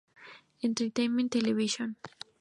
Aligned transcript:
Entertainment 0.63 1.31
Television'. 1.31 1.95